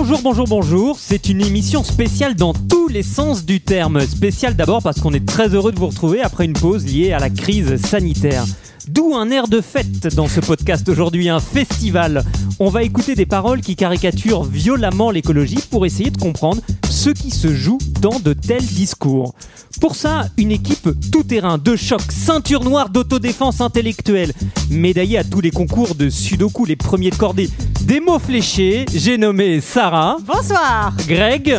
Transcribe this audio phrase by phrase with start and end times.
[0.00, 0.96] Bonjour, bonjour, bonjour.
[1.00, 4.00] C'est une émission spéciale dans tous les sens du terme.
[4.06, 7.18] Spéciale d'abord parce qu'on est très heureux de vous retrouver après une pause liée à
[7.18, 8.44] la crise sanitaire.
[8.86, 12.24] D'où un air de fête dans ce podcast aujourd'hui, un festival.
[12.60, 17.32] On va écouter des paroles qui caricaturent violemment l'écologie pour essayer de comprendre ce qui
[17.32, 19.34] se joue dans de tels discours.
[19.80, 24.32] Pour ça, une équipe tout-terrain, de choc, ceinture noire d'autodéfense intellectuelle,
[24.70, 27.50] médaillée à tous les concours de Sudoku, les premiers de cordée,
[27.88, 31.58] des mots fléchés, j'ai nommé Sarah, Bonsoir Greg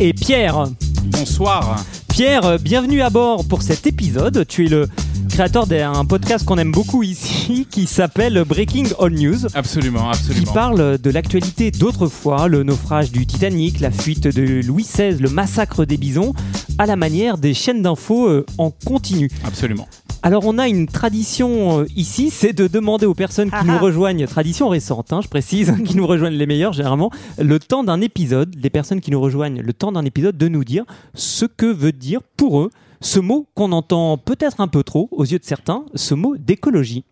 [0.00, 0.64] et Pierre.
[1.04, 1.84] Bonsoir.
[2.08, 4.44] Pierre, bienvenue à bord pour cet épisode.
[4.48, 4.88] Tu es le
[5.30, 9.46] créateur d'un podcast qu'on aime beaucoup ici qui s'appelle Breaking All News.
[9.54, 10.52] Absolument, Qui absolument.
[10.52, 15.84] parle de l'actualité d'autrefois, le naufrage du Titanic, la fuite de Louis XVI, le massacre
[15.84, 16.34] des bisons,
[16.78, 19.30] à la manière des chaînes d'infos euh, en continu.
[19.44, 19.86] Absolument.
[20.22, 23.74] Alors on a une tradition euh, ici, c'est de demander aux personnes qui Ah nous
[23.74, 23.78] ah.
[23.78, 28.00] rejoignent, tradition récente, hein, je précise, qui nous rejoignent les meilleurs généralement, le temps d'un
[28.00, 31.66] épisode, les personnes qui nous rejoignent le temps d'un épisode, de nous dire ce que
[31.66, 35.44] veut dire pour eux ce mot qu'on entend peut-être un peu trop aux yeux de
[35.44, 37.04] certains, ce mot d'écologie.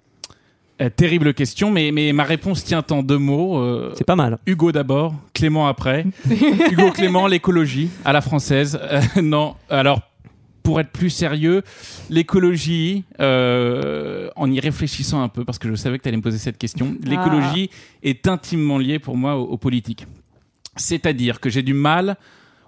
[0.81, 3.59] Euh, terrible question, mais, mais ma réponse tient en deux mots.
[3.61, 4.39] euh, C'est pas mal.
[4.47, 6.05] Hugo d'abord, Clément après.
[6.29, 8.77] Hugo Clément, l'écologie à la française.
[8.83, 10.01] Euh, non, alors
[10.65, 11.63] pour être plus sérieux,
[12.11, 16.23] l'écologie, euh, en y réfléchissant un peu, parce que je savais que tu allais me
[16.23, 17.71] poser cette question, l'écologie
[18.03, 20.07] est intimement liée pour moi aux, aux politiques.
[20.77, 22.17] C'est-à-dire que j'ai du mal,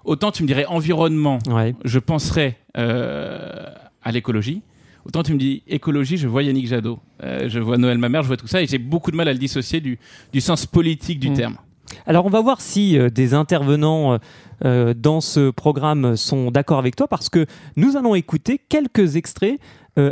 [0.05, 1.75] autant tu me dirais environnement, Ouais.
[1.83, 3.65] je penserais euh,
[4.03, 4.61] à l'écologie.
[5.05, 8.27] Autant tu me dis écologie, je vois Yannick Jadot, Euh, je vois Noël Mamère, je
[8.27, 9.97] vois tout ça, et j'ai beaucoup de mal à le dissocier du,
[10.31, 11.33] du sens politique du Mm.
[11.33, 11.57] terme.
[12.05, 14.17] Alors on va voir si euh, des intervenants euh,
[14.65, 19.59] euh, dans ce programme sont d'accord avec toi parce que nous allons écouter quelques extraits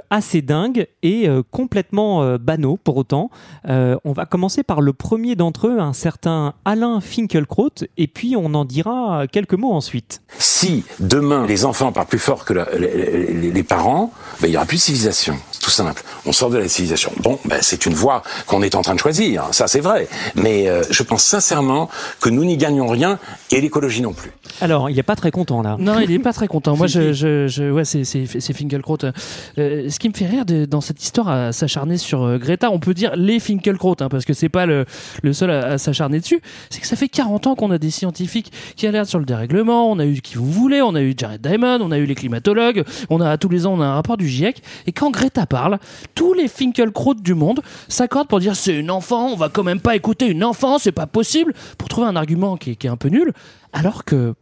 [0.10, 3.30] assez dingues et complètement banaux pour autant.
[3.68, 8.56] On va commencer par le premier d'entre eux, un certain Alain Finkielkraut, et puis on
[8.56, 10.24] en dira quelques mots ensuite.
[10.40, 14.78] Si demain les enfants parlent plus fort que les, parents, ben, il y aura plus
[14.78, 15.36] de civilisation.
[15.66, 16.04] Tout simple.
[16.28, 17.12] On sort de la civilisation.
[17.22, 19.46] Bon, ben, c'est une voie qu'on est en train de choisir.
[19.52, 20.08] Ça, c'est vrai.
[20.36, 21.90] Mais euh, je pense sincèrement
[22.22, 23.18] que nous n'y gagnons rien
[23.56, 24.32] et l'écologie non plus.
[24.62, 25.78] Alors, il n'est pas très content là.
[25.80, 26.76] Non, il est pas très content.
[26.76, 28.98] Moi, je, je, je- ouais, c'est, c'est, c'est Finkelkraut.
[29.58, 32.70] Euh, ce qui me fait rire de- dans cette histoire à s'acharner sur euh, Greta,
[32.72, 34.86] on peut dire les Finkelkraut, hein, parce que c'est pas le,
[35.24, 36.42] le seul à, à s'acharner dessus.
[36.70, 39.90] C'est que ça fait 40 ans qu'on a des scientifiques qui alertent sur le dérèglement.
[39.90, 42.16] On a eu qui vous voulez, on a eu Jared Diamond, on a eu les
[42.16, 42.84] climatologues.
[43.10, 44.62] On a tous les ans, on a un rapport du GIEC.
[44.88, 45.80] Et quand Greta parle,
[46.14, 49.80] tous les Finkelkraut du monde s'accordent pour dire c'est une enfant, on va quand même
[49.80, 52.90] pas écouter une enfant, c'est pas possible, pour trouver un argument qui est, qui est
[52.90, 53.32] un peu nul,
[53.74, 54.34] alors que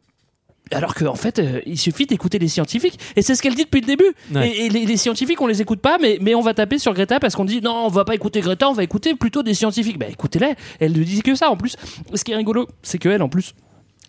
[0.71, 2.99] alors qu'en en fait, euh, il suffit d'écouter les scientifiques.
[3.15, 4.11] Et c'est ce qu'elle dit depuis le début.
[4.33, 4.49] Ouais.
[4.49, 6.93] Et, et les, les scientifiques, on les écoute pas, mais, mais on va taper sur
[6.93, 9.53] Greta parce qu'on dit non, on va pas écouter Greta, on va écouter plutôt des
[9.53, 9.99] scientifiques.
[9.99, 11.75] Bah écoutez-les, elle ne dit que ça en plus.
[12.13, 13.53] Ce qui est rigolo, c'est qu'elle en plus.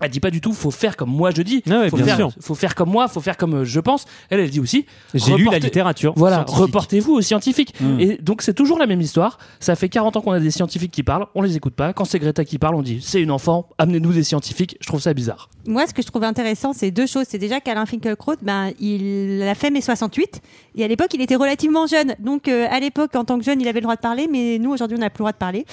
[0.00, 1.62] Elle dit pas du tout, faut faire comme moi je dis.
[1.70, 2.32] Ah ouais, faut, bien faire, sûr.
[2.40, 4.04] faut faire comme moi, faut faire comme euh, je pense.
[4.28, 4.86] Elle, elle dit aussi.
[5.14, 6.12] J'ai lu la littérature.
[6.16, 7.74] Voilà, reportez-vous aux scientifiques.
[7.80, 8.00] Mm.
[8.00, 9.38] Et donc c'est toujours la même histoire.
[9.60, 11.92] Ça fait 40 ans qu'on a des scientifiques qui parlent, on les écoute pas.
[11.92, 14.76] Quand c'est Greta qui parle, on dit c'est une enfant, amenez-nous des scientifiques.
[14.80, 15.48] Je trouve ça bizarre.
[15.66, 17.24] Moi, ce que je trouve intéressant, c'est deux choses.
[17.28, 20.42] C'est déjà qu'Alain Finkielkraut, ben, il a fait mai 68.
[20.76, 22.14] Et à l'époque, il était relativement jeune.
[22.18, 24.28] Donc, euh, à l'époque, en tant que jeune, il avait le droit de parler.
[24.30, 25.64] Mais nous, aujourd'hui, on n'a plus le droit de parler.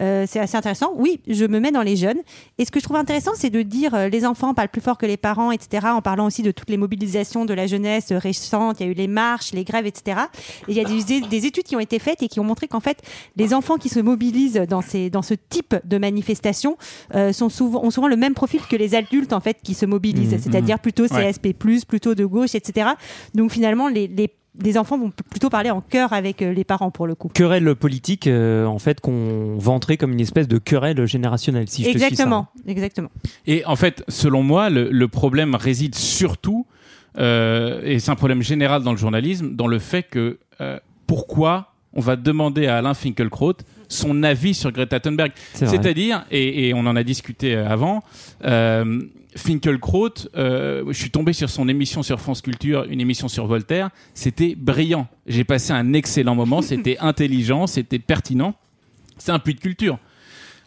[0.00, 0.92] Euh, c'est assez intéressant.
[0.96, 2.18] Oui, je me mets dans les jeunes.
[2.58, 4.98] Et ce que je trouve intéressant, c'est de dire euh, les enfants parlent plus fort
[4.98, 5.88] que les parents, etc.
[5.90, 8.80] En parlant aussi de toutes les mobilisations de la jeunesse euh, récente.
[8.80, 10.20] Il y a eu les marches, les grèves, etc.
[10.68, 12.68] Et il y a des, des études qui ont été faites et qui ont montré
[12.68, 13.02] qu'en fait,
[13.36, 16.76] les enfants qui se mobilisent dans, ces, dans ce type de manifestation
[17.14, 19.86] euh, sont souvent, ont souvent le même profil que les adultes en fait qui se
[19.86, 21.32] mobilisent, Mmh, c'est-à-dire plutôt Ouais.
[21.32, 21.52] CSP+,
[21.86, 22.90] plutôt de gauche, etc.
[23.34, 24.30] Donc finalement, les, les,
[24.62, 27.28] les enfants vont plutôt parler en chœur avec euh, les parents pour le coup.
[27.28, 31.92] Querelle politique, euh, en fait, qu'on vanterait comme une espèce de querelle générationnelle, si je
[31.92, 33.10] te suis, exactement, exactement.
[33.46, 36.66] Et en fait, selon moi, le, le problème réside surtout,
[37.18, 41.72] euh, et c'est un problème général dans le journalisme, dans le fait que euh, pourquoi
[41.92, 43.54] on va demander à Alain Finkielkraut
[43.88, 45.32] son avis sur Greta Thunberg.
[45.54, 45.76] C'est vrai.
[45.76, 48.02] C'est-à-dire, et, et on en a discuté euh, avant,
[49.36, 53.90] Finkielkraut, euh, je suis tombé sur son émission sur France Culture, une émission sur Voltaire,
[54.14, 55.06] c'était brillant.
[55.26, 58.54] J'ai passé un excellent moment, c'était intelligent, c'était pertinent.
[59.18, 59.98] C'est un puits de culture.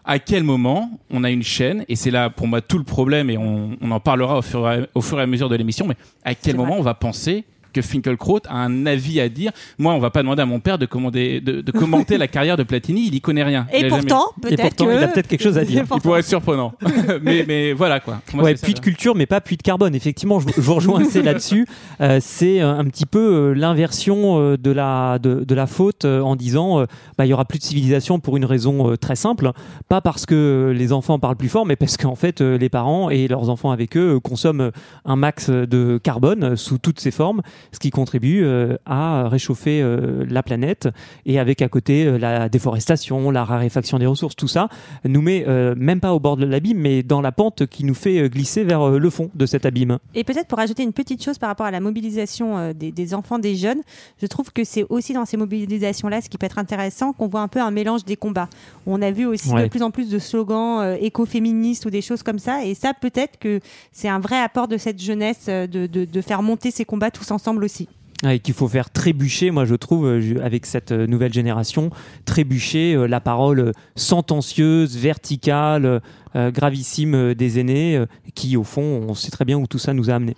[0.06, 3.30] À quel moment on a une chaîne, et c'est là pour moi tout le problème,
[3.30, 5.56] et on, on en parlera au fur, et à, au fur et à mesure de
[5.56, 6.80] l'émission, mais à quel moment vrai.
[6.80, 7.44] on va penser
[7.74, 9.52] que Finkelkraut a un avis à dire.
[9.78, 12.58] Moi, on va pas demander à mon père de, commander, de, de commenter la carrière
[12.58, 13.08] de Platini.
[13.08, 13.68] Il y connaît rien.
[13.74, 14.84] Et pourtant, peut-être que...
[14.84, 15.86] il a peut-être quelque chose à dire.
[15.94, 16.74] Il pourrait être surprenant.
[17.22, 18.22] mais, mais voilà quoi.
[18.34, 19.96] Moi, ouais, puits de culture, mais pas puits de carbone.
[19.96, 21.66] Effectivement, je, je vous rejoins assez là-dessus.
[22.02, 26.06] Euh, c'est euh, un petit peu euh, l'inversion euh, de la de, de la faute
[26.06, 26.86] euh, en disant, euh,
[27.18, 29.52] bah, il y aura plus de civilisation pour une raison euh, très simple,
[29.88, 33.10] pas parce que les enfants parlent plus fort, mais parce qu'en fait, euh, les parents
[33.10, 34.72] et leurs enfants avec eux consomment
[35.06, 39.82] un max de carbone euh, sous toutes ses formes, ce qui contribue euh, à réchauffer
[39.82, 40.88] euh, la planète
[41.26, 44.70] et avec à côté euh, la déforestation, la raréfaction des ressources, tout ça
[45.06, 45.46] nous met
[45.76, 48.90] même pas au bord de l'abîme, mais dans la pente qui nous fait glisser vers
[48.90, 49.98] le fond de cet abîme.
[50.16, 53.40] Et peut-être pour ajouter une petite chose par rapport à la mobilisation des, des enfants,
[53.40, 53.82] des jeunes,
[54.22, 57.42] je trouve que c'est aussi dans ces mobilisations-là, ce qui peut être intéressant, qu'on voit
[57.42, 58.50] un peu un mélange des combats.
[58.86, 59.64] On a vu aussi Ouais.
[59.64, 62.94] de plus en plus de slogans euh, écoféministes ou des choses comme ça, et ça
[62.94, 63.60] peut-être que
[63.92, 67.32] c'est un vrai apport de cette jeunesse de, de- de faire monter ces combats tous
[67.32, 67.88] ensemble aussi.
[68.22, 71.90] Ah, Et qu'il faut faire trébucher, moi je trouve, euh, avec cette euh, nouvelle génération,
[72.26, 76.02] trébucher euh, la parole sentencieuse, verticale,
[76.36, 78.06] euh, gravissime des aînés, euh,
[78.36, 80.36] qui au fond, on sait très bien où tout ça nous a amené.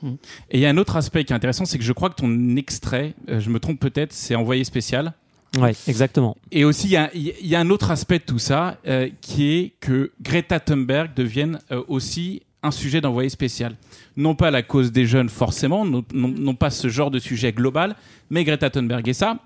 [0.51, 2.15] Et il y a un autre aspect qui est intéressant, c'est que je crois que
[2.15, 5.13] ton extrait, euh, je me trompe peut-être, c'est envoyé spécial.
[5.59, 6.37] Ouais, exactement.
[6.51, 9.09] Et aussi, il y a, il y a un autre aspect de tout ça, euh,
[9.21, 13.75] qui est que Greta Thunberg devienne euh, aussi un sujet d'envoyé spécial.
[14.17, 17.51] Non pas la cause des jeunes forcément, non, non- non pas ce genre de sujet
[17.51, 17.95] global,
[18.29, 19.07] mais Greta Thunberg.
[19.07, 19.39] Et ça,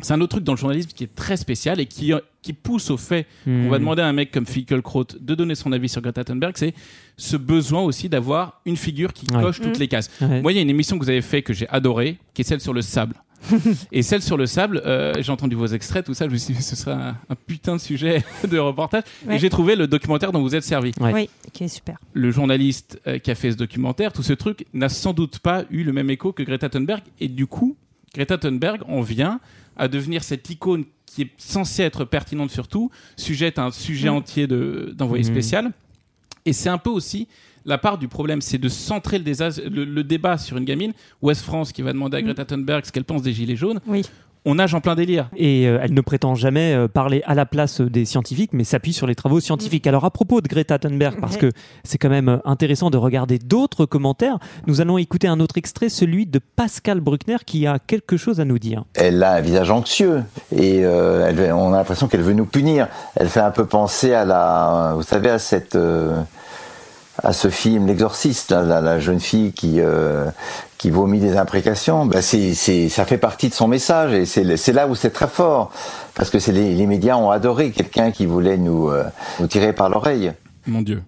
[0.00, 2.12] c'est un autre truc dans le journalisme qui est très spécial et qui,
[2.42, 3.80] qui pousse au fait qu'on va Hmm.
[3.80, 6.74] demander à un mec comme Finkelkraut de donner son avis sur Greta Thunberg, c'est
[7.16, 9.42] ce besoin aussi d'avoir une figure qui Ouais.
[9.42, 9.80] coche toutes Mm.
[9.80, 10.10] les cases.
[10.20, 10.40] Ouais.
[10.42, 12.44] Moi, il y a une émission que vous avez fait que j'ai adorée, qui est
[12.44, 13.14] celle sur le sable.
[13.92, 16.54] et celle sur le sable, euh, j'ai entendu vos extraits, tout ça, je me suis
[16.54, 19.02] dit, ce serait un, un putain de sujet de reportage.
[19.26, 19.36] Ouais.
[19.36, 20.92] Et j'ai trouvé le documentaire dont vous êtes servi.
[21.00, 21.12] Ouais.
[21.12, 21.98] Oui, qui est super.
[22.12, 25.64] Le journaliste euh, qui a fait ce documentaire, tout ce truc, n'a sans doute pas
[25.70, 27.02] eu le même écho que Greta Thunberg.
[27.20, 27.76] Et du coup,
[28.14, 29.40] Greta Thunberg en vient
[29.76, 34.14] à devenir cette icône qui est censée être pertinente surtout, sujette à un sujet Mm.
[34.14, 35.30] entier de- d'envoyé Mhm.
[35.30, 35.70] spécial.
[36.44, 37.28] Et c'est un peu aussi
[37.66, 40.92] la part du problème, c'est de centrer le, désas- le- le débat sur une gamine.
[41.22, 43.80] Ouest France qui va demander à Greta Thunberg ce qu'elle pense des Gilets jaunes.
[43.86, 44.02] Oui.
[44.48, 45.28] On nage en plein délire.
[45.36, 48.92] Et euh, elle ne prétend jamais euh, parler à la place des scientifiques, mais s'appuie
[48.92, 49.88] sur les travaux scientifiques.
[49.88, 51.50] Alors à propos de Greta Thunberg, parce que
[51.82, 55.88] c'est quand même euh, intéressant de regarder d'autres commentaires, nous allons écouter un autre extrait,
[55.88, 58.84] celui de Pascal Bruckner, qui a quelque chose à nous dire.
[58.94, 60.22] Elle a un visage anxieux
[60.52, 62.86] et euh, elle- on a l'impression qu'elle veut nous punir.
[63.16, 66.20] Elle fait un peu penser à la, vous savez, à cette, euh,
[67.22, 70.26] à ce film L'Exorciste, la, la jeune fille qui euh,
[70.78, 72.06] qui vomit des imprécations.
[72.06, 75.10] Ben c'est, c'est, ça fait partie de son message et c'est, c'est là où c'est
[75.10, 75.70] très fort
[76.14, 79.04] parce que c'est les, les médias ont adoré quelqu'un qui voulait nous euh,
[79.40, 80.32] nous tirer par l'oreille.
[80.66, 81.02] Mon Dieu.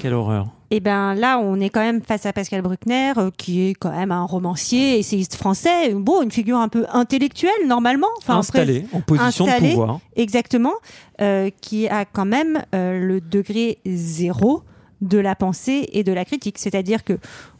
[0.00, 0.46] Quelle horreur.
[0.70, 3.92] Et ben là, on est quand même face à Pascal Bruckner, euh, qui est quand
[3.92, 8.08] même un romancier, essayiste français, bon, une figure un peu intellectuelle normalement.
[8.18, 9.68] Enfin, après, Installé, en position installé.
[9.68, 10.00] de pouvoir.
[10.16, 10.74] Exactement,
[11.20, 14.62] euh, qui a quand même euh, le degré zéro
[15.00, 16.58] de la pensée et de la critique.
[16.58, 17.18] C'est-à-dire que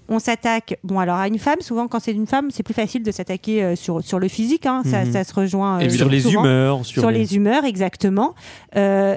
[0.08, 3.02] on s'attaque, bon alors à une femme, souvent quand c'est une femme, c'est plus facile
[3.02, 5.12] de s'attaquer euh, sur, sur le physique, hein, ça, Mhm.
[5.12, 6.44] ça se rejoint euh, Sur les souvent.
[6.44, 7.18] humeurs, sur, sur les...
[7.18, 8.34] les humeurs, exactement.
[8.76, 9.16] Euh,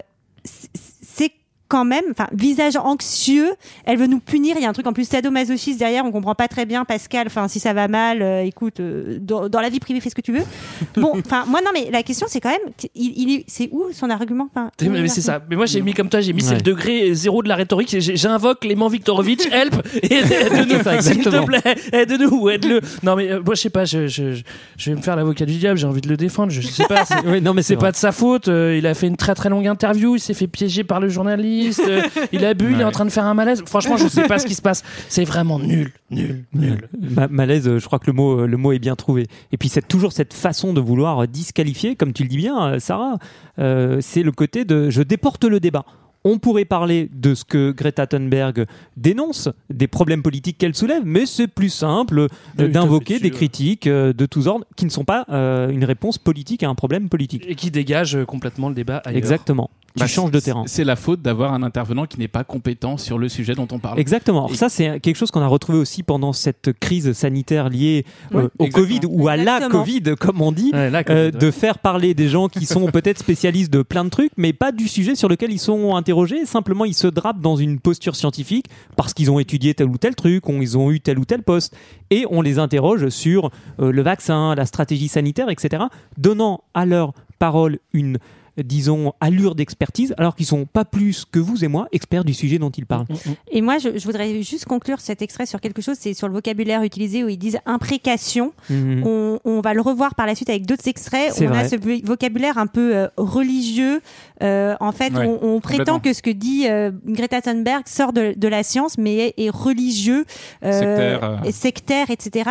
[1.70, 3.52] quand même, enfin, visage anxieux.
[3.86, 4.56] Elle veut nous punir.
[4.58, 6.04] Il y a un truc en plus sadomasochiste derrière.
[6.06, 7.28] On comprend pas très bien, Pascal.
[7.28, 10.16] Enfin, si ça va mal, euh, écoute, euh, dans, dans la vie privée, fais ce
[10.16, 10.44] que tu veux.
[10.98, 13.86] Bon, enfin, moi non, mais la question c'est quand même, il, il est- c'est où
[13.94, 14.50] son argument?
[14.54, 15.42] Enfin, Mais, mais c'est ça.
[15.50, 16.56] Mais moi, j'ai mis comme toi, j'ai mis c'est Ouais.
[16.56, 17.96] le degré zéro de la rhétorique.
[18.00, 21.62] J'invoque Clément Viktorovitch, help, et aide-nous, s'il te plaît,
[21.94, 22.82] aide-nous, aide-le.
[23.04, 24.42] Non, mais euh, moi, je sais pas, je, je, je-
[24.78, 27.06] je vais me faire l'avocat du diable, j'ai envie de le défendre, je sais pas.
[27.06, 28.48] c'est- Oui, non, mais C'est c'est pas de sa faute.
[28.48, 30.16] euh, il a fait une très très longue interview.
[30.16, 31.59] Il s'est fait piéger par le journaliste.
[31.88, 32.02] Euh,
[32.32, 32.74] il a bu.
[32.74, 33.64] Il est en train de faire un malaise.
[33.66, 34.84] Franchement, je sais pas ce qui se passe.
[35.08, 36.88] C'est vraiment nul, nul, nul.
[37.00, 39.28] Ma- malaise, euh, je crois que le mot, euh, le mot est bien trouvé.
[39.52, 43.18] Et puis c'est toujours cette façon de vouloir disqualifier, comme tu le dis bien, Sarah.
[43.60, 45.86] euh, c'est le côté de je déporte le débat.
[46.26, 48.66] On pourrait parler de ce que Greta Thunberg
[48.98, 52.28] dénonce, des problèmes politiques qu'elle soulève, mais c'est plus simple
[52.60, 56.62] Oui, d'invoquer des critiques de tous ordres qui ne sont pas euh, une réponse politique
[56.64, 57.46] à un problème politique.
[57.48, 59.18] Et qui dégage euh, complètement le débat ailleurs.
[59.18, 59.70] Exactement.
[60.00, 60.64] Tu Bah, changes de c'est- terrain.
[60.66, 63.80] C'est la faute d'avoir un intervenant qui n'est pas compétent sur le sujet dont on
[63.80, 64.00] parle.
[64.00, 64.48] Exactement.
[64.50, 68.44] Et- ça, c'est quelque chose qu'on a retrouvé aussi pendant cette crise sanitaire liée euh,
[68.44, 68.72] Oui, au exactement.
[68.72, 69.68] Covid ou à la.
[69.70, 70.72] Covid, comme on dit.
[70.74, 74.32] Ouais, euh, de faire parler des gens qui sont peut-être spécialistes de plein de trucs,
[74.38, 76.46] mais pas du sujet sur lequel ils sont interrogés.
[76.46, 78.66] Simplement, ils se drapent dans une posture scientifique
[78.96, 81.44] parce qu'ils ont étudié tel ou tel truc, on- ils ont eu tel ou tel
[81.44, 81.76] poste,
[82.10, 85.84] et on les interroge sur euh, le vaccin, la stratégie sanitaire, etc.,
[86.18, 88.18] donnant à leur parole une
[88.62, 92.58] disons, allure d'expertise, alors qu'ils sont pas plus que vous et moi experts du sujet
[92.60, 93.06] dont ils parlent.
[93.52, 96.34] Et moi, je, je voudrais juste conclure cet extrait sur quelque chose, c'est sur le
[96.34, 98.54] vocabulaire utilisé où ils disent imprécation.
[98.70, 101.32] On, on va le revoir par la suite avec d'autres extraits.
[101.48, 104.02] On a ce vo- vocabulaire un peu euh, religieux.
[104.44, 108.14] Euh, en fait, Ouais, on, on prétend que ce que dit euh, Greta Thunberg sort
[108.14, 110.26] de, de la science, mais est, est religieux,
[110.64, 112.50] euh, Sectaire, sectaire, etc.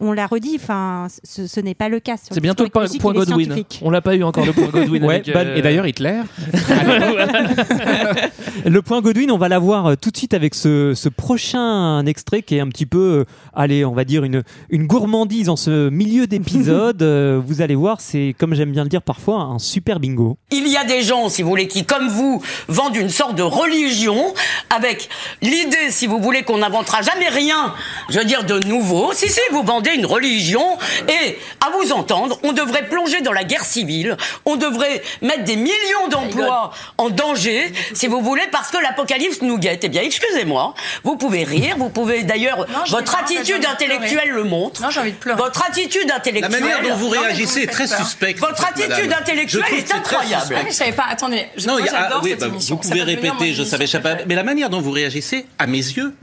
[0.00, 2.16] On l'a redit, enfin, ce, ce n'est pas le cas.
[2.16, 3.64] Sur C'est bientôt le point, Godwin.
[3.82, 5.04] On l'a pas eu encore le point Godwin.
[5.04, 6.20] Ouais, avec, bah, euh, Et d'ailleurs, Hitler.
[8.64, 12.42] Le point Godwin, on va l'avoir euh, tout de suite avec ce, ce prochain extrait
[12.42, 13.24] qui est un petit peu, euh,
[13.54, 17.02] allez, on va dire une, une gourmandise en ce milieu d'épisode.
[17.46, 20.36] Vous allez voir, c'est, comme j'aime bien le dire parfois, un super bingo.
[20.50, 23.42] Il y a des gens, si vous voulez, qui, comme vous, vendent une sorte de
[23.42, 24.34] religion
[24.74, 25.08] avec
[25.42, 27.72] l'idée, si vous voulez, qu'on n'inventera jamais rien,
[28.10, 29.12] je veux dire, de nouveau.
[29.12, 30.78] Si, si, vous vendez une religion
[31.08, 35.56] et, à vous entendre, on devrait plonger dans la guerre civile, on devrait mettre des
[35.56, 39.84] millions d'emplois en danger, si vous voulez, parce que l'apocalypse nous guette.
[39.84, 40.74] Eh bien, excusez-moi,
[41.04, 44.82] vous pouvez rire, vous pouvez d'ailleurs, votre attitude intellectuelle le montre.
[44.82, 45.40] Non, j'ai envie de pleurer.
[45.40, 46.60] Votre attitude La intellectuelle.
[46.60, 48.40] manière dont vous réagissez vous est très suspecte.
[48.40, 49.20] Votre attitude madame.
[49.20, 50.56] intellectuelle est incroyable.
[50.58, 51.04] Ah, je savais pas.
[51.10, 52.76] Attendez, je, Non, moi, il y a- ah, j'adore oui, cette bah, émission.
[52.76, 54.16] vous pouvez répéter, je savais, pas.
[54.26, 56.14] Mais la manière dont vous réagissez, à mes yeux,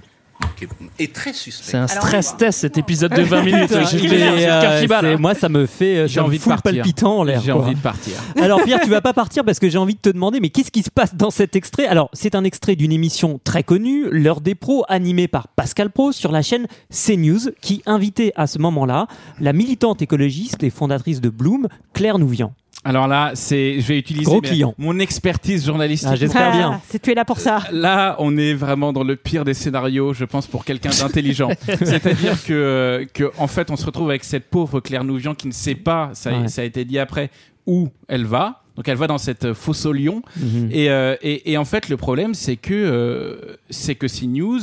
[0.99, 1.33] est très.
[1.33, 3.71] C'est un stress test cet épisode de 20 minutes.
[4.03, 6.71] Mais, euh, moi, ça me fait, euh, J'ai envie de partir.
[6.71, 7.41] palpitant en l'air.
[7.41, 8.13] J'ai envie de partir.
[8.41, 10.71] Alors Pierre, tu vas pas partir parce que j'ai envie de te demander, mais qu'est-ce
[10.71, 11.87] qui se passe dans cet extrait?
[11.87, 16.11] Alors, c'est un extrait d'une émission très connue, L'heure des pros, animée par Pascal Pro
[16.11, 19.07] sur la chaîne CNews, qui invitait à ce moment-là
[19.39, 22.53] la militante écologiste et fondatrice de Bloom, Claire Nouvian.
[22.85, 24.75] Alors là, c'est, je vais utiliser Gros mes- client.
[24.77, 26.09] mon expertise journalistique.
[26.11, 26.81] Ah, j'espère Ah, bien.
[26.89, 27.59] C'est tu es là pour ça.
[27.71, 31.49] Là, on est vraiment dans le pire des scénarios, je pense, pour quelqu'un d'intelligent.
[31.65, 35.53] C'est-à-dire que, que, en fait, on se retrouve avec cette pauvre Claire Nouvian qui ne
[35.53, 36.47] sait pas, ça, Ouais.
[36.49, 37.29] ça a été dit après,
[37.65, 38.62] où elle va.
[38.75, 40.21] Donc, elle va dans cette fosse au lion.
[40.37, 40.69] Mhm.
[40.71, 44.59] Et, euh, et, et en fait, le problème, c'est que, euh, c'est que CNews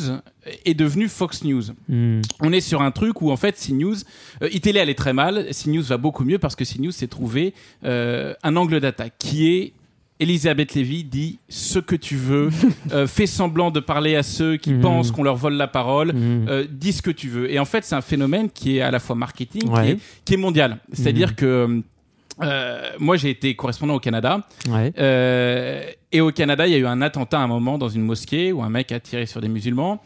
[0.64, 1.62] est devenu Fox News.
[1.88, 2.20] Hmm.
[2.40, 3.94] On est sur un truc où en fait CNews,
[4.42, 8.34] euh, iTélé allait très mal, CNews va beaucoup mieux parce que CNews s'est trouvé euh,
[8.42, 9.72] un angle d'attaque qui est
[10.18, 12.50] Elisabeth Lévy dit ce que tu veux,
[12.92, 14.80] euh, fais semblant de parler à ceux qui Mhm.
[14.80, 16.46] pensent qu'on leur vole la parole, Mhm.
[16.48, 17.50] euh, dis ce que tu veux.
[17.50, 20.34] Et en fait, c'est un phénomène qui est à la fois marketing, qui, est, qui
[20.34, 20.78] est mondial.
[20.92, 21.34] C'est-à-dire Mhm.
[21.36, 21.82] que
[22.42, 24.46] euh, moi, j'ai été correspondant au Canada.
[24.68, 24.92] Ouais.
[24.98, 25.82] Euh,
[26.12, 28.52] et au Canada, il y a eu un attentat à un moment dans une mosquée
[28.52, 30.02] où un mec a tiré sur des musulmans.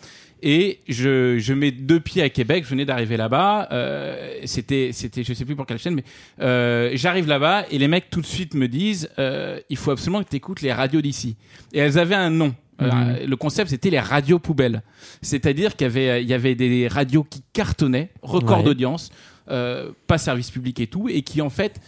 [0.47, 2.65] Et je, je mets deux pieds à Québec.
[2.65, 3.69] Je venais d'arriver là-bas.
[3.73, 6.05] Euh, c'était, c'était, je sais plus pour quelle chaîne, mais
[6.43, 10.23] euh, j'arrive là-bas et les mecs tout de suite me disent, euh, il faut absolument
[10.23, 11.37] que tu écoutes les radios d'ici.
[11.73, 12.55] Et elles avaient un nom.
[12.83, 13.27] Euh, Mhm.
[13.31, 14.83] le concept, c'était les radios poubelles.
[15.23, 18.65] C'est-à-dire qu'il y avait, il y avait des radios qui cartonnaient, record Ouais.
[18.65, 19.11] d'audience,
[19.49, 21.81] euh, pas service public et tout, et qui en fait,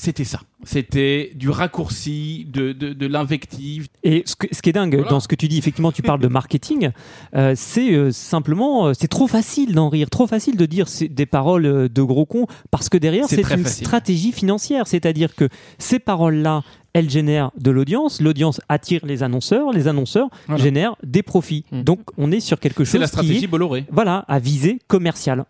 [0.00, 0.40] c'était ça.
[0.64, 3.88] C'était du raccourci, de, de, de l'invective.
[4.04, 5.10] Et ce, que- ce qui est dingue Voilà.
[5.10, 6.90] dans ce que tu dis, effectivement, tu parles de marketing,
[7.34, 11.26] euh, c'est euh, simplement, euh, c'est trop facile d'en rire, trop facile de dire des
[11.26, 13.66] paroles de gros cons, parce que derrière, C'est une facile.
[13.86, 16.62] stratégie financière, c'est-à-dire que ces paroles-là,
[16.92, 20.62] elles génèrent de l'audience, l'audience attire les annonceurs, les annonceurs Voilà.
[20.62, 21.64] génèrent des profits.
[21.72, 21.82] Mhm.
[21.82, 23.84] Donc, on est sur quelque chose C'est la qui stratégie est, Bolloré.
[23.90, 25.44] voilà, à visée commerciale.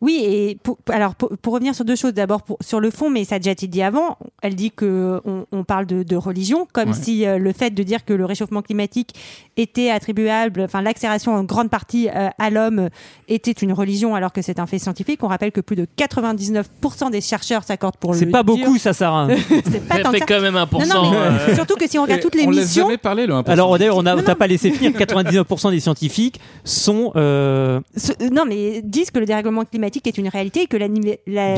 [0.00, 3.24] Oui, et pour, alors pour, pour revenir sur deux choses, d'abord sur le fond, mais
[3.24, 6.66] ça a déjà été dit avant, elle dit que on, on parle de, de religion,
[6.72, 6.94] comme Ouais.
[7.00, 9.14] si euh, le fait de dire que le réchauffement climatique
[9.56, 12.88] était attribuable, enfin l'accélération en grande partie euh, à l'homme
[13.28, 15.22] était une religion, alors que c'est un fait scientifique.
[15.22, 18.92] On rappelle que plus de 99% des chercheurs s'accordent pour le C'est pas beaucoup, ça,
[18.92, 19.28] Sarah.
[19.70, 20.26] C'est pas tant fait ça.
[20.26, 20.88] quand même 1%.
[20.88, 21.16] Non, non, mais
[21.50, 23.48] euh, surtout que si on regarde toutes les on missions, jamais parler le 1%.
[23.50, 24.38] Alors, d'ailleurs, on a- Non, t'as non.
[24.38, 24.92] pas laissé finir.
[24.92, 30.16] 99% des scientifiques sont euh, Ce- euh, non, mais disent que le dérèglement climatique est
[30.18, 30.76] une réalité et que
[31.26, 31.56] la-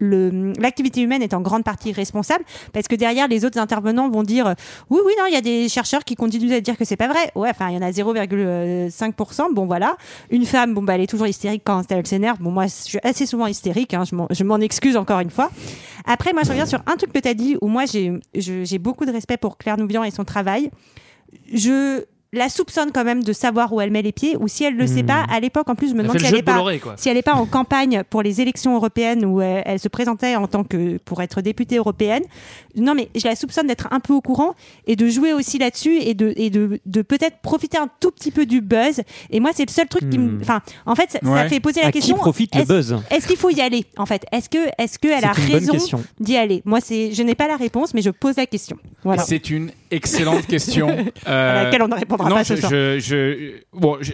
[0.00, 4.46] l'activité humaine est en grande partie responsable parce que derrière les autres intervenants vont dire
[4.46, 4.54] euh,
[4.90, 7.08] oui, oui, non, il y a des chercheurs qui continuent à dire que c'est pas
[7.08, 7.30] vrai.
[7.34, 9.52] Ouais, enfin, il y en a 0,5%.
[9.54, 9.96] Bon, voilà.
[10.30, 12.38] Une femme, bon, bah, elle est toujours hystérique quand elle s'énerve.
[12.40, 13.94] Bon, moi, je suis assez souvent hystérique.
[13.94, 15.50] hein, je m'en- excuse encore une fois.
[16.04, 19.04] Après, moi, je reviens sur un truc que tu as dit où moi, j'ai beaucoup
[19.06, 20.70] de respect pour Claire Nouvian et son travail.
[21.52, 24.76] Je la soupçonne quand même de savoir où elle met les pieds, ou si elle
[24.76, 25.06] le sait Hmm.
[25.06, 26.78] pas, à l'époque en plus, je me Elle demande si le elle de pas, Bolloré,
[26.78, 26.94] quoi.
[26.96, 30.36] si elle n'est pas en campagne pour les élections européennes où elle, elle se présentait
[30.36, 32.22] en tant que pour être députée européenne.
[32.76, 34.54] Non, mais je la soupçonne d'être un peu au courant
[34.86, 38.30] et de jouer aussi là-dessus et de et de, de peut-être profiter un tout petit
[38.30, 39.00] peu du buzz.
[39.30, 40.38] Et moi, c'est le seul truc qui me, Hmm.
[40.42, 42.16] enfin, en fait, ça, fait poser la à qui question.
[42.16, 42.96] profite le est-ce- buzz.
[43.10, 44.24] Est-ce qu'il faut y aller en fait?
[44.30, 46.62] Est-ce que est-ce qu'elle a C'est une bonne raison d'y aller?
[46.64, 48.76] Moi, c'est je n'ai pas la réponse, mais je pose la question.
[49.02, 49.22] Voilà.
[49.24, 50.88] C'est une excellente question.
[51.26, 52.70] À Euh, laquelle on ne répondra non, pas ce je, soir.
[52.70, 54.12] je, je- bon, je-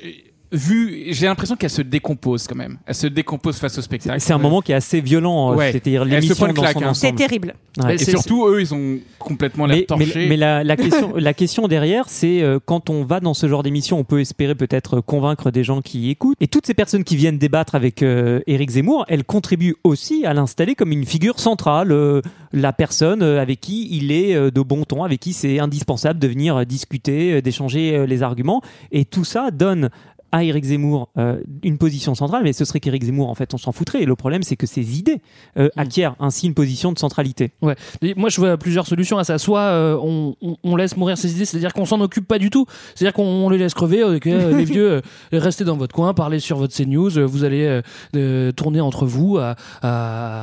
[0.53, 2.79] vu, j'ai l'impression qu'elle se décompose quand même.
[2.87, 4.21] Elle se décompose face au spectacle.
[4.21, 5.73] C'est un moment qui est assez violent, euh, Ouais.
[5.73, 6.95] c'est-à-dire l'émission prend une dans claque, son hein.
[6.95, 7.55] C'est terrible.
[7.83, 7.95] Ouais.
[7.95, 12.05] Et surtout, eux, ils ont complètement l'air Mais, mais- la, la question, la question derrière,
[12.09, 15.65] c'est euh, quand on va dans ce genre d'émission, on peut espérer peut-être convaincre des
[15.65, 16.37] gens qui écoutent.
[16.41, 20.33] Et toutes ces personnes qui viennent débattre avec euh, Éric Zemmour, elles contribuent aussi à
[20.33, 22.23] l'installer comme une figure centrale, euh,
[22.53, 26.19] la personne euh, avec qui il est euh, de bon ton, avec qui c'est indispensable
[26.19, 28.63] de venir euh, discuter, euh, d'échanger euh, les arguments.
[28.93, 29.91] Et tout ça donne
[30.37, 33.59] à Éric Zemmour euh, une position centrale, mais ce serait qu'Éric Zemmour, en fait, on
[33.59, 34.03] s'en foutrait.
[34.03, 35.21] Et le problème, c'est que ses idées
[35.57, 37.53] euh, acquièrent ainsi une position de centralité.
[37.63, 37.75] Ouais.
[38.03, 39.39] Et moi, je vois plusieurs solutions à ça.
[39.39, 42.51] Soit euh, on, on- on laisse mourir ces idées, c'est-à-dire qu'on s'en occupe pas du
[42.51, 42.67] tout.
[42.95, 44.03] C'est-à-dire qu'on on les laisse crever.
[44.03, 44.19] euh,
[44.57, 45.01] les vieux, euh,
[45.33, 47.17] restez dans votre coin, parlez sur votre CNews.
[47.19, 47.83] euh, Vous allez euh,
[48.15, 49.89] euh, tourner entre vous à, à,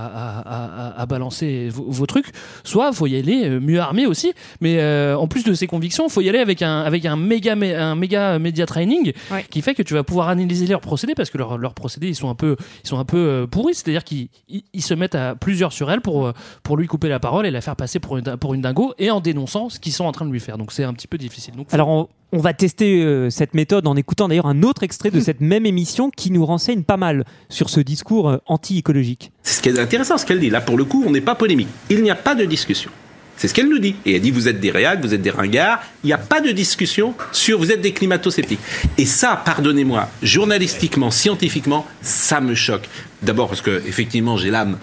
[0.08, 2.28] à- à- à balancer vos, vos trucs.
[2.64, 4.34] Soit faut y aller euh, mieux armé aussi.
[4.62, 7.54] Mais euh, en plus de ces convictions, faut y aller avec un avec un méga
[7.54, 9.46] un méga média training Ouais.
[9.50, 12.16] qui fait que tu vas pouvoir analyser leurs procédés parce que leurs leurs procédés ils
[12.16, 13.76] sont un peu ils sont un peu euh, pourris.
[13.76, 17.10] C'est-à-dire qu'ils ils- ils se mettent à plusieurs sur elle pour euh, pour lui couper
[17.10, 19.80] la parole et la faire passer pour une, pour une dingo et en dénonçant ce
[19.80, 20.58] qu'ils sont en train de lui faire.
[20.58, 21.56] Donc c'est un petit peu difficile.
[21.56, 25.12] Donc, Alors on, on va tester euh, cette méthode en écoutant d'ailleurs un autre extrait
[25.12, 29.32] de cette même émission qui nous renseigne pas mal sur ce discours euh, anti-écologique.
[29.44, 30.50] C'est ce qui est intéressant, ce qu'elle dit.
[30.50, 31.68] Là, pour le coup, on n'est pas polémique.
[31.90, 32.90] Il n'y a pas de discussion.
[33.38, 33.96] C'est ce qu'elle nous dit.
[34.06, 35.82] Et elle dit, vous êtes des réacs, vous êtes des ringards.
[36.04, 38.60] Il n'y a pas de discussion sur vous êtes des climato-sceptiques.
[38.98, 42.88] Et ça, pardonnez-moi, journalistiquement, scientifiquement, ça me choque.
[43.22, 44.78] D'abord parce que, effectivement, j'ai l'âme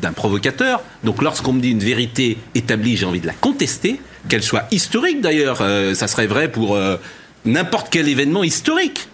[0.00, 0.82] d'un provocateur.
[1.02, 5.20] Donc, lorsqu'on me dit une vérité établie, j'ai envie de la contester, qu'elle soit historique
[5.20, 5.58] d'ailleurs.
[5.60, 6.96] Euh, ça serait vrai pour euh,
[7.44, 9.08] n'importe quel événement historique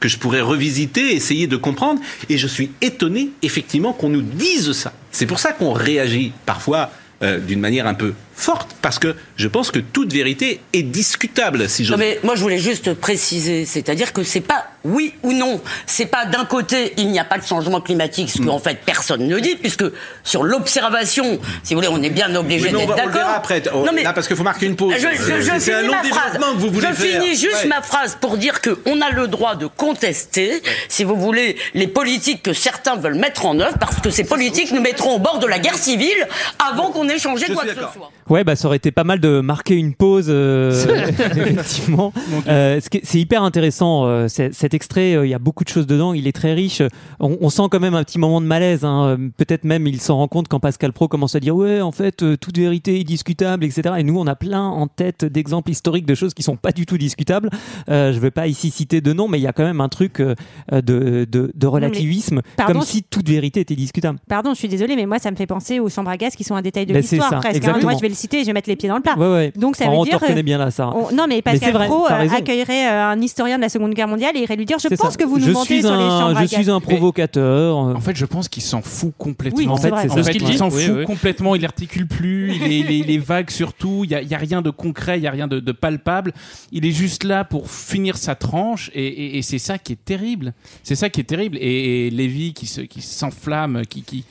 [0.00, 2.00] que je pourrais revisiter, essayer de comprendre.
[2.28, 4.92] Et je suis étonné, effectivement, qu'on nous dise ça.
[5.10, 6.90] C'est pour ça qu'on réagit parfois
[7.22, 11.68] euh, d'une manière un peu forte, parce que je pense que toute vérité est discutable,
[11.68, 15.32] si Non j'ose mais moi je voulais juste préciser, c'est-à-dire que c'est pas oui ou
[15.32, 18.58] non, c'est pas d'un côté il n'y a pas de changement climatique, ce que en
[18.58, 19.84] fait personne ne dit, puisque
[20.24, 23.30] sur l'observation, si vous voulez, on est bien obligé Oui, mais on d'être d'accord.
[23.34, 23.62] après.
[23.72, 24.94] Oh, là, parce qu'il faut marquer une pause.
[24.98, 26.32] Je, je- je C'est- c'est un finis long ma phrase.
[26.38, 27.22] que vous voulez je faire.
[27.22, 27.66] finis juste Ouais.
[27.68, 31.86] ma phrase pour dire que on a le droit de contester, si vous voulez, les
[31.86, 35.38] politiques que certains veulent mettre en œuvre, parce que ces politiques nous mettront au bord
[35.38, 38.10] de la guerre civile avant qu'on ait changé Je quoi que ce soit.
[38.30, 40.70] Ouais, bah ça aurait été pas mal de marquer une pause, euh,
[41.36, 42.12] effectivement.
[42.48, 46.12] Euh, c'est hyper intéressant, euh, cet extrait, euh, il y a beaucoup de choses dedans,
[46.14, 46.82] il est très riche.
[47.20, 48.84] On, on sent quand même un petit moment de malaise.
[48.84, 49.18] hein.
[49.36, 52.22] Peut-être même il s'en rend compte quand Pascal Pro commence à dire ouais, en fait,
[52.22, 53.94] euh, toute vérité est discutable, etc.
[53.98, 56.86] Et nous, on a plein en tête d'exemples historiques de choses qui sont pas du
[56.86, 57.50] tout discutables.
[57.90, 59.88] Euh, je vais pas ici citer de nom, mais il y a quand même un
[59.88, 60.34] truc euh,
[60.72, 64.18] de, de, de relativisme, pardon, comme si toute vérité était discutable.
[64.28, 66.44] Pardon, je suis désolée, mais moi, ça me fait penser aux chambres à gaz qui
[66.44, 67.54] sont un détail de Ben, c'est l'histoire ça, presque.
[67.54, 67.58] hein.
[67.58, 67.90] exactement.
[67.90, 69.16] Moi, je vais le citer et je vais mettre les pieds dans le plat.
[69.18, 69.52] Ouais, ouais.
[69.56, 70.18] Donc, ça Oh, veut on dire.
[70.18, 70.96] te reconnaît euh, bien là, Sarah.
[70.96, 74.08] on- non, mais Pascal vrai, Pro euh, accueillerait euh, un historien de la Seconde Guerre
[74.08, 75.16] mondiale et irait lui dire Je pense ça.
[75.18, 77.76] que vous nous je mentez suis sur les un, chambres je suis un provocateur.
[77.76, 79.58] En fait, je pense qu'il s'en fout complètement.
[79.58, 80.30] Oui, en fait, En ça.
[80.32, 80.56] il dit.
[80.58, 81.04] s'en fout oui.
[81.04, 84.22] complètement, il articule plus, il est, il est- il est vague surtout, il n'y a,
[84.22, 86.32] il y a rien de concret, il n'y a rien de, de palpable.
[86.72, 90.04] Il est juste là pour finir sa tranche et, et- et c'est ça qui est
[90.04, 90.52] terrible.
[90.82, 91.56] C'est ça qui est terrible.
[91.60, 94.24] Et, et Lévy qui se- qui s'enflamme, qui, qui,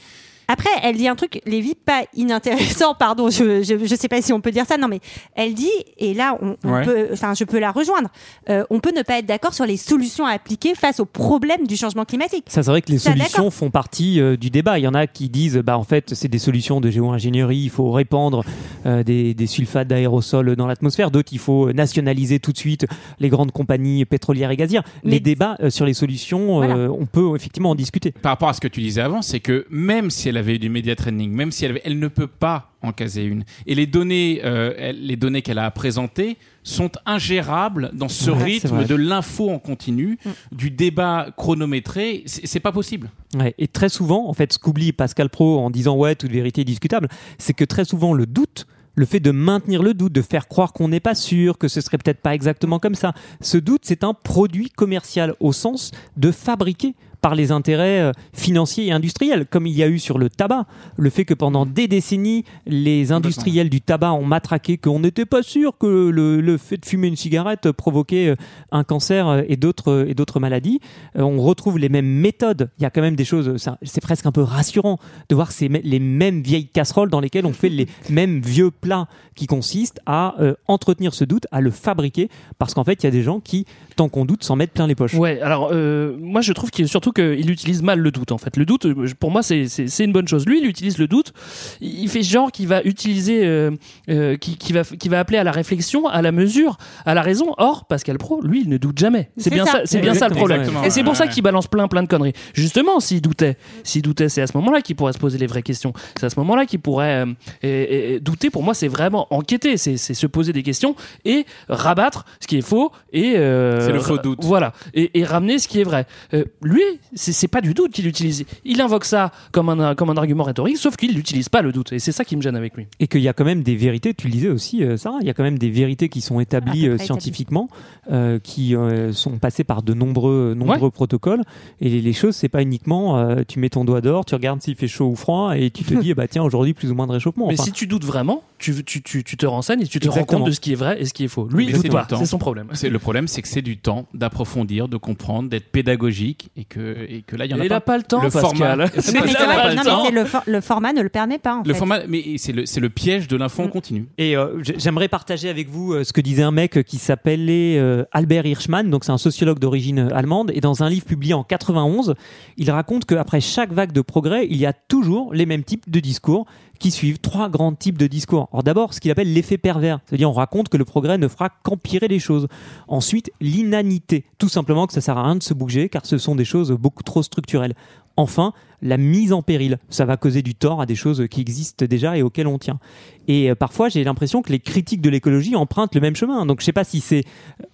[0.48, 4.34] Après, elle dit un truc, Lévi, pas inintéressant, pardon, je, je, je sais pas si
[4.34, 5.00] on peut dire ça, non, mais
[5.36, 6.84] elle dit, et là, on, on Ouais.
[6.86, 8.10] peut, enfin, je peux la rejoindre,
[8.50, 11.68] euh, on peut ne pas être d'accord sur les solutions à appliquer face aux problèmes
[11.68, 12.46] du changement climatique.
[12.48, 14.80] Ça, c'est vrai que les Ça, solutions font partie euh, du débat.
[14.80, 17.58] Il y en a qui disent, bah en fait, c'est des solutions de géo-ingénierie.
[17.58, 18.44] Il faut répandre
[18.86, 21.12] euh, des, des sulfates d'aérosol dans l'atmosphère.
[21.12, 22.86] D'autres, il faut nationaliser tout de suite
[23.20, 24.84] les grandes compagnies pétrolières et gazières.
[25.04, 26.92] Mais- Les débats euh, sur les solutions, euh, Voilà.
[26.92, 28.12] on peut effectivement en discuter.
[28.12, 30.60] par rapport à ce que tu disais avant, c'est que même si elle avait eu
[30.60, 33.76] du media training, même si elle, avait- elle ne peut pas en caser une, et
[33.76, 38.86] les données, euh, elle- les données qu'elle a présentées sont ingérables dans ce Ouais, rythme
[38.86, 40.18] de l'info en continu,
[40.52, 42.24] du débat chronométré.
[42.26, 43.10] C'est c'est pas possible.
[43.38, 46.62] Ouais, et très souvent, en fait, ce qu'oublie Pascal Pro en disant ouais, toute vérité
[46.62, 50.22] est discutable, c'est que très souvent le doute, le fait de maintenir le doute, de
[50.22, 53.58] faire croire qu'on n'est pas sûr, que ce serait peut-être pas exactement comme ça, ce
[53.58, 56.94] doute, c'est un produit commercial au sens de fabriquer
[57.24, 60.66] par les intérêts euh, financiers et industriels, comme il y a eu sur le tabac.
[60.98, 65.42] Le fait que pendant des décennies, les industriels du tabac ont matraqué qu'on n'était pas
[65.42, 68.36] sûr que le, le fait de fumer une cigarette provoquait euh,
[68.74, 70.82] un cancer euh, et d'autres et d'autres maladies.
[71.16, 72.70] On retrouve les mêmes méthodes.
[72.78, 73.56] Il y a quand même des choses.
[73.56, 77.46] ça- C'est presque un peu rassurant de voir ces, les mêmes vieilles casseroles dans lesquelles
[77.46, 81.72] on fait les mêmes vieux plats qui consistent à euh, entretenir ce doute, à le
[81.72, 82.28] fabriquer,
[82.60, 84.88] parce qu'en fait, il y a des gens qui tant qu'on doute, s'en mettre plein
[84.88, 85.14] les poches.
[85.14, 88.58] Ouais, alors euh, moi je trouve qu'il surtout qu'il utilise mal le doute en fait.
[88.58, 90.46] Le doute, euh, pour moi, c'est- c'est c'est une bonne chose.
[90.46, 91.34] Lui, il utilise le doute.
[91.82, 93.72] Il fait genre qu'il va utiliser, euh,
[94.10, 97.22] euh, qui, qui va, qui va appeler à la réflexion, à la mesure, à la
[97.22, 97.54] raison.
[97.58, 99.30] Or, Pascal Pro, lui, il ne doute jamais.
[99.38, 99.72] C'est C'est bien ça.
[99.72, 100.62] ça, c'est bien ça le problème.
[100.62, 102.34] Exactement, Et c'est pour ça qu'il balance plein, plein de conneries.
[102.54, 105.62] Justement, s'il doutait, s'il doutait, c'est à ce moment-là qu'il pourrait se poser les vraies
[105.64, 105.94] questions.
[106.20, 108.50] C'est à ce moment-là qu'il pourrait euh, et- et- douter.
[108.50, 112.58] Pour moi, c'est vraiment enquêter, c'est c'est se poser des questions et rabattre ce qui
[112.58, 114.40] est faux et euh, C'est le faux ra- doute.
[114.42, 116.06] Voilà, et, et ramener ce qui est vrai.
[116.34, 116.82] Euh, lui,
[117.14, 118.46] c'est pas du doute qu'il utilise.
[118.66, 121.92] Il invoque ça comme un comme un argument rhétorique, sauf qu'il n'utilise pas le doute.
[121.94, 122.88] Et c'est ça qui me gêne avec lui.
[123.00, 125.28] Et qu'il y a quand même des vérités, tu le disais aussi, euh, Sarah, il
[125.28, 127.70] y a quand même des vérités qui sont établies euh, scientifiquement,
[128.12, 130.92] euh, qui euh, sont passées par de nombreux, nombreux Ouais.
[130.92, 131.42] protocoles.
[131.82, 134.62] Et les, les choses, c'est pas uniquement euh, tu mets ton doigt dehors, tu regardes
[134.62, 136.96] s'il fait chaud ou froid, et tu te dis, eh bah tiens, aujourd'hui, plus ou
[136.96, 137.48] moins de réchauffement.
[137.48, 140.24] Mais si tu doutes vraiment, tu, tu, tu, tu te renseignes et tu te rends
[140.24, 141.48] compte de ce qui est vrai et ce qui est faux.
[141.52, 142.08] Lui, il c'est doute pas.
[142.18, 142.68] C'est son problème.
[142.74, 146.96] C'est le problème, c'est que c'est du temps d'approfondir, de comprendre, d'être pédagogique, et que
[147.10, 147.98] et que là, il y en a pas.
[147.98, 148.42] le temps, Le Pascal.
[148.44, 148.88] format- mais
[149.46, 150.04] pas le non, temps.
[150.04, 151.56] mais c'est le, for- le format ne le permet pas.
[151.56, 151.80] En Le fait.
[151.80, 153.70] format, mais c'est le, c'est le piège de l'info en Mm.
[153.70, 154.08] continu.
[154.18, 158.04] Et euh, j'aimerais partager avec vous euh, ce que disait un mec qui s'appelait euh,
[158.12, 161.44] Albert Hirschman, donc c'est un sociologue d'origine euh, allemande, et dans un livre publié en
[161.44, 162.16] 91,
[162.58, 166.00] il raconte qu'après chaque vague de progrès, il y a toujours les mêmes types de
[166.00, 166.46] discours
[166.80, 168.50] qui suivent trois grands types de discours.
[168.52, 171.50] Alors d'abord, ce qu'il appelle l'effet pervers, c'est-à-dire on raconte que le progrès ne fera
[171.50, 172.48] qu'empirer les choses.
[172.88, 176.36] Ensuite, l'inanité, tout simplement que ça sert à rien de se bouger car ce sont
[176.36, 177.74] des choses beaucoup trop structurelles.
[178.18, 181.86] Enfin, la mise en péril, ça va causer du tort à des choses qui existent
[181.86, 182.80] déjà et auxquelles on tient.
[183.28, 186.46] Et euh, parfois, j'ai l'impression que les critiques de l'écologie empruntent le même chemin.
[186.46, 187.24] Donc, je sais pas si c'est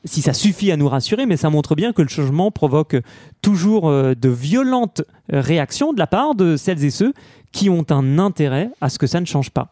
[0.05, 2.95] si ça suffit à nous rassurer, mais ça montre bien que le changement provoque
[3.41, 5.01] toujours euh, de violentes
[5.33, 7.13] euh, réactions de la part de celles et ceux
[7.51, 9.69] qui ont un intérêt à ce que ça ne change pas.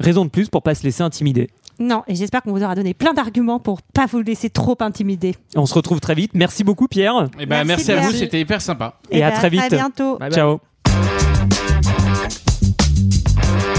[0.00, 1.50] Raison de plus pour pas se laisser intimider.
[1.80, 5.34] Non, et j'espère qu'on vous aura donné plein d'arguments pour pas vous laisser trop intimider.
[5.54, 6.32] On se retrouve très vite.
[6.34, 7.28] Merci beaucoup, Pierre.
[7.38, 8.98] Et ben, Merci merci, à vous, c'était hyper sympa.
[9.10, 9.60] Et à ben, très vite.
[9.60, 10.18] À bientôt.
[10.18, 10.36] Bye bye.
[10.36, 10.60] Ciao.
[12.98, 13.77] Thank you.